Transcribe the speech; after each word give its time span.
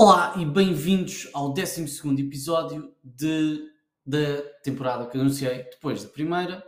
Olá 0.00 0.32
e 0.38 0.44
bem-vindos 0.44 1.28
ao 1.34 1.52
12 1.52 2.22
episódio 2.22 2.94
de, 3.02 3.68
da 4.06 4.42
temporada 4.62 5.08
que 5.08 5.18
anunciei 5.18 5.64
depois 5.64 6.04
da 6.04 6.08
primeira. 6.08 6.64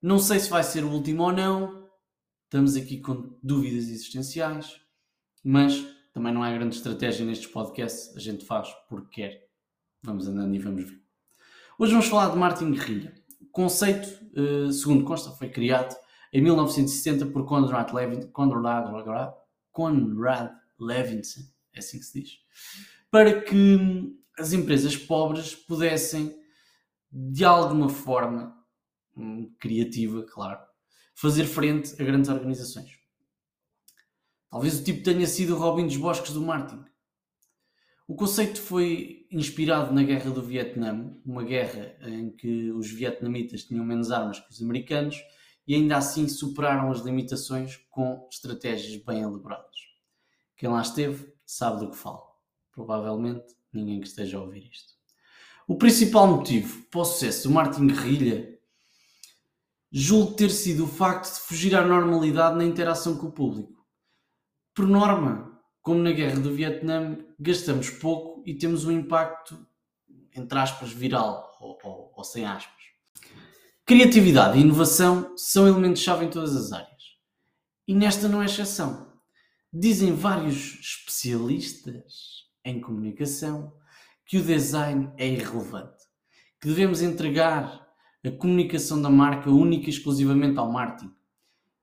Não 0.00 0.16
sei 0.16 0.38
se 0.38 0.48
vai 0.48 0.62
ser 0.62 0.84
o 0.84 0.92
último 0.92 1.24
ou 1.24 1.32
não, 1.32 1.90
estamos 2.44 2.76
aqui 2.76 3.00
com 3.00 3.36
dúvidas 3.42 3.88
existenciais, 3.88 4.80
mas 5.42 5.84
também 6.12 6.32
não 6.32 6.44
há 6.44 6.52
grande 6.52 6.76
estratégia 6.76 7.26
nestes 7.26 7.48
podcasts, 7.48 8.16
a 8.16 8.20
gente 8.20 8.44
faz 8.44 8.68
porque 8.88 9.22
quer. 9.22 9.48
Vamos 10.00 10.28
andando 10.28 10.54
e 10.54 10.60
vamos 10.60 10.84
ver. 10.84 11.02
Hoje 11.76 11.90
vamos 11.90 12.06
falar 12.06 12.30
de 12.30 12.38
Martin 12.38 12.70
Guerrilha. 12.70 13.12
O 13.40 13.46
conceito, 13.46 14.08
eh, 14.36 14.70
segundo 14.70 15.02
consta, 15.04 15.32
foi 15.32 15.48
criado 15.48 15.96
em 16.32 16.40
1960 16.40 17.26
por 17.26 17.44
Conrad, 17.44 17.90
Conrad, 18.30 19.34
Conrad 19.72 20.52
Levinson 20.78 21.42
é 21.72 21.78
assim 21.78 21.98
que 21.98 22.04
se 22.04 22.20
diz, 22.20 22.38
para 23.10 23.40
que 23.40 24.16
as 24.38 24.52
empresas 24.52 24.96
pobres 24.96 25.54
pudessem, 25.54 26.38
de 27.12 27.44
alguma 27.44 27.88
forma 27.88 28.56
hum, 29.16 29.52
criativa, 29.58 30.24
claro, 30.24 30.60
fazer 31.14 31.44
frente 31.44 32.00
a 32.00 32.04
grandes 32.04 32.30
organizações. 32.30 32.98
Talvez 34.48 34.80
o 34.80 34.84
tipo 34.84 35.02
tenha 35.02 35.26
sido 35.26 35.54
o 35.54 35.58
Robin 35.58 35.86
dos 35.86 35.96
Bosques 35.96 36.32
do 36.32 36.40
Martin. 36.40 36.84
O 38.08 38.16
conceito 38.16 38.60
foi 38.60 39.26
inspirado 39.30 39.94
na 39.94 40.02
Guerra 40.02 40.30
do 40.30 40.42
Vietnã, 40.42 41.16
uma 41.24 41.44
guerra 41.44 41.96
em 42.02 42.30
que 42.30 42.72
os 42.72 42.90
vietnamitas 42.90 43.62
tinham 43.62 43.84
menos 43.84 44.10
armas 44.10 44.40
que 44.40 44.50
os 44.50 44.60
americanos 44.60 45.16
e 45.64 45.76
ainda 45.76 45.96
assim 45.96 46.26
superaram 46.26 46.90
as 46.90 47.02
limitações 47.02 47.76
com 47.88 48.26
estratégias 48.28 49.00
bem 49.04 49.20
elaboradas. 49.20 49.76
Quem 50.56 50.68
lá 50.68 50.82
esteve 50.82 51.32
sabe 51.50 51.80
do 51.80 51.90
que 51.90 51.96
fala. 51.96 52.22
Provavelmente 52.72 53.54
ninguém 53.72 54.00
que 54.00 54.06
esteja 54.06 54.38
a 54.38 54.42
ouvir 54.42 54.68
isto. 54.70 54.94
O 55.66 55.76
principal 55.76 56.26
motivo 56.26 56.82
para 56.90 57.00
o 57.00 57.04
sucesso 57.04 57.48
do 57.48 57.54
Martin 57.54 57.86
Guerrilha 57.86 58.58
julgo 59.92 60.34
ter 60.34 60.50
sido 60.50 60.84
o 60.84 60.88
facto 60.88 61.34
de 61.34 61.40
fugir 61.40 61.74
à 61.74 61.84
normalidade 61.84 62.56
na 62.56 62.64
interação 62.64 63.16
com 63.16 63.26
o 63.26 63.32
público. 63.32 63.84
Por 64.74 64.86
norma, 64.86 65.60
como 65.82 66.00
na 66.00 66.12
guerra 66.12 66.38
do 66.38 66.54
Vietnã, 66.54 67.18
gastamos 67.38 67.90
pouco 67.90 68.42
e 68.46 68.54
temos 68.54 68.84
um 68.84 68.92
impacto, 68.92 69.66
entre 70.34 70.58
aspas, 70.58 70.92
viral 70.92 71.56
ou, 71.60 71.78
ou, 71.82 72.12
ou 72.14 72.24
sem 72.24 72.46
aspas. 72.46 72.80
Criatividade 73.84 74.56
e 74.56 74.62
inovação 74.62 75.36
são 75.36 75.66
elementos-chave 75.66 76.26
em 76.26 76.30
todas 76.30 76.54
as 76.54 76.72
áreas. 76.72 77.16
E 77.88 77.94
nesta 77.94 78.28
não 78.28 78.40
é 78.40 78.44
exceção. 78.44 79.09
Dizem 79.72 80.12
vários 80.12 80.80
especialistas 80.80 82.48
em 82.64 82.80
comunicação 82.80 83.72
que 84.26 84.36
o 84.36 84.42
design 84.42 85.12
é 85.16 85.28
irrelevante, 85.28 86.02
que 86.60 86.66
devemos 86.66 87.00
entregar 87.00 87.86
a 88.26 88.30
comunicação 88.32 89.00
da 89.00 89.08
marca 89.08 89.48
única 89.48 89.86
e 89.86 89.90
exclusivamente 89.90 90.58
ao 90.58 90.72
marketing. 90.72 91.14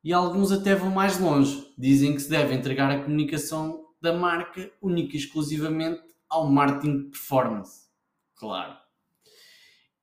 E 0.03 0.11
alguns 0.11 0.52
até 0.52 0.75
vão 0.75 0.91
mais 0.91 1.17
longe, 1.17 1.73
dizem 1.77 2.13
que 2.13 2.21
se 2.21 2.29
deve 2.29 2.53
entregar 2.53 2.91
a 2.91 3.02
comunicação 3.02 3.85
da 4.01 4.11
marca 4.11 4.69
única 4.81 5.16
e 5.16 5.19
exclusivamente 5.19 6.03
ao 6.27 6.45
marketing 6.45 7.09
performance. 7.09 7.88
Claro. 8.35 8.75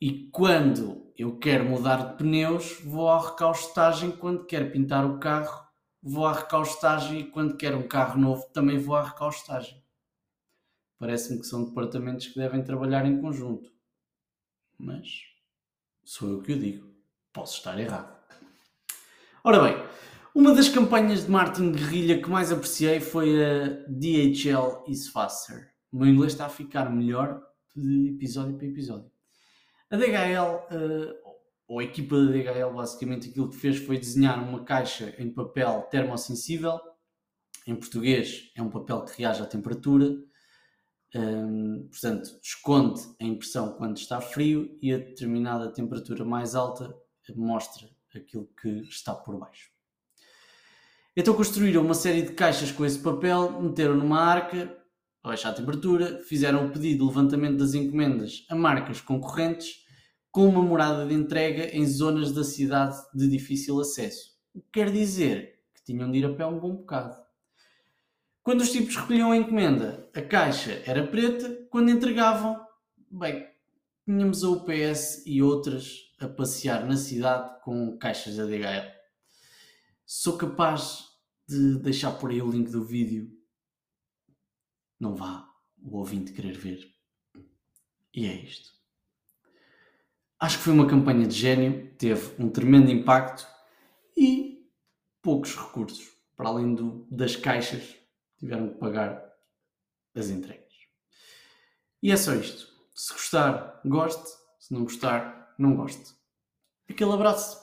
E 0.00 0.30
quando 0.32 1.12
eu 1.18 1.38
quero 1.38 1.66
mudar 1.66 2.12
de 2.12 2.16
pneus, 2.16 2.80
vou 2.82 3.10
à 3.10 3.30
recaustagem 3.30 4.10
quando 4.10 4.46
quero 4.46 4.72
pintar 4.72 5.04
o 5.04 5.18
carro 5.18 5.63
vou 6.04 6.26
à 6.26 6.34
recaustagem 6.34 7.20
e 7.20 7.24
quando 7.24 7.56
quero 7.56 7.78
um 7.78 7.88
carro 7.88 8.20
novo 8.20 8.44
também 8.52 8.76
vou 8.76 8.94
à 8.94 9.02
recaustagem. 9.02 9.82
Parece-me 10.98 11.40
que 11.40 11.46
são 11.46 11.64
departamentos 11.64 12.26
que 12.26 12.38
devem 12.38 12.62
trabalhar 12.62 13.06
em 13.06 13.20
conjunto. 13.20 13.72
Mas 14.78 15.22
sou 16.04 16.28
eu 16.28 16.42
que 16.42 16.52
o 16.52 16.58
digo. 16.58 16.94
Posso 17.32 17.56
estar 17.56 17.78
errado. 17.80 18.14
Ora 19.42 19.62
bem, 19.62 19.82
uma 20.34 20.54
das 20.54 20.68
campanhas 20.68 21.24
de 21.24 21.30
Martin 21.30 21.72
Guerrilha 21.72 22.22
que 22.22 22.28
mais 22.28 22.52
apreciei 22.52 23.00
foi 23.00 23.42
a 23.42 23.68
DHL 23.88 24.84
is 24.86 25.08
faster. 25.08 25.72
O 25.90 25.98
meu 25.98 26.08
inglês 26.08 26.32
está 26.32 26.46
a 26.46 26.50
ficar 26.50 26.90
melhor 26.90 27.42
de 27.74 28.10
episódio 28.10 28.56
para 28.56 28.66
episódio. 28.66 29.10
A 29.90 29.96
DHL, 29.96 30.66
uh, 30.70 31.33
ou 31.66 31.78
a 31.78 31.84
equipa 31.84 32.16
da 32.16 32.30
DHL 32.30 32.74
basicamente 32.74 33.30
aquilo 33.30 33.48
que 33.48 33.56
fez 33.56 33.78
foi 33.78 33.98
desenhar 33.98 34.42
uma 34.42 34.64
caixa 34.64 35.14
em 35.18 35.32
papel 35.32 35.82
termossensível, 35.90 36.78
em 37.66 37.74
português 37.74 38.50
é 38.54 38.62
um 38.62 38.70
papel 38.70 39.04
que 39.04 39.22
reage 39.22 39.42
à 39.42 39.46
temperatura, 39.46 40.14
um, 41.14 41.88
portanto 41.90 42.38
esconde 42.42 43.00
a 43.20 43.24
impressão 43.24 43.72
quando 43.74 43.96
está 43.96 44.20
frio 44.20 44.76
e 44.82 44.92
a 44.92 44.98
determinada 44.98 45.72
temperatura 45.72 46.24
mais 46.24 46.54
alta 46.54 46.94
mostra 47.36 47.88
aquilo 48.14 48.48
que 48.60 48.68
está 48.88 49.14
por 49.14 49.38
baixo. 49.38 49.70
Então 51.16 51.34
construíram 51.34 51.82
uma 51.82 51.94
série 51.94 52.22
de 52.22 52.32
caixas 52.32 52.72
com 52.72 52.84
esse 52.84 52.98
papel, 52.98 53.62
meteram 53.62 53.94
numa 53.96 54.20
arca, 54.20 54.76
a 55.22 55.28
baixar 55.28 55.50
a 55.50 55.54
temperatura, 55.54 56.18
fizeram 56.24 56.66
o 56.66 56.70
pedido 56.70 56.98
de 56.98 57.04
levantamento 57.04 57.58
das 57.58 57.72
encomendas 57.72 58.44
a 58.50 58.54
marcas 58.54 59.00
concorrentes 59.00 59.83
com 60.34 60.48
uma 60.48 60.60
morada 60.60 61.06
de 61.06 61.14
entrega 61.14 61.66
em 61.76 61.86
zonas 61.86 62.32
da 62.32 62.42
cidade 62.42 63.00
de 63.14 63.28
difícil 63.28 63.78
acesso. 63.78 64.36
O 64.52 64.60
que 64.60 64.66
quer 64.72 64.90
dizer 64.90 65.60
que 65.72 65.84
tinham 65.84 66.10
de 66.10 66.18
ir 66.18 66.26
a 66.26 66.34
pé 66.34 66.44
um 66.44 66.58
bom 66.58 66.74
bocado. 66.74 67.16
Quando 68.42 68.62
os 68.62 68.72
tipos 68.72 68.96
recolhiam 68.96 69.30
a 69.30 69.36
encomenda, 69.36 70.10
a 70.12 70.20
caixa 70.20 70.82
era 70.84 71.06
preta, 71.06 71.68
quando 71.70 71.92
entregavam, 71.92 72.60
bem, 73.08 73.48
tínhamos 74.04 74.42
a 74.42 74.48
UPS 74.48 75.24
e 75.24 75.40
outras 75.40 76.12
a 76.18 76.26
passear 76.26 76.84
na 76.84 76.96
cidade 76.96 77.62
com 77.62 77.96
caixas 77.96 78.36
da 78.36 78.44
DHL. 78.44 78.92
Sou 80.04 80.36
capaz 80.36 81.10
de 81.48 81.78
deixar 81.78 82.10
por 82.10 82.32
aí 82.32 82.42
o 82.42 82.50
link 82.50 82.72
do 82.72 82.84
vídeo. 82.84 83.30
Não 84.98 85.14
vá 85.14 85.48
o 85.80 85.96
ouvinte 85.96 86.32
querer 86.32 86.58
ver. 86.58 86.92
E 88.12 88.26
é 88.26 88.34
isto. 88.34 88.74
Acho 90.44 90.58
que 90.58 90.64
foi 90.64 90.74
uma 90.74 90.86
campanha 90.86 91.26
de 91.26 91.34
gênio, 91.34 91.90
teve 91.96 92.34
um 92.38 92.50
tremendo 92.50 92.90
impacto 92.90 93.48
e 94.14 94.68
poucos 95.22 95.56
recursos. 95.56 96.06
Para 96.36 96.50
além 96.50 96.74
do, 96.74 97.08
das 97.10 97.34
caixas, 97.34 97.96
tiveram 98.36 98.68
que 98.68 98.74
pagar 98.74 99.24
as 100.14 100.28
entregas. 100.28 100.68
E 102.02 102.12
é 102.12 102.16
só 102.18 102.34
isto. 102.34 102.68
Se 102.94 103.10
gostar, 103.14 103.80
goste. 103.86 104.36
Se 104.60 104.74
não 104.74 104.82
gostar, 104.82 105.54
não 105.58 105.76
goste. 105.76 106.14
Aquele 106.90 107.12
abraço. 107.14 107.58